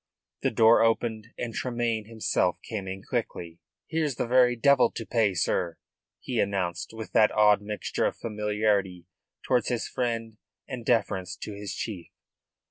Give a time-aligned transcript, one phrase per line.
[0.41, 3.59] The door opened, and Tremayne himself came in quickly.
[3.85, 5.77] "Here's the very devil to pay, sir,"
[6.19, 9.05] he announced, with that odd mixture of familiarity
[9.43, 10.37] towards his friend
[10.67, 12.07] and deference to his chief.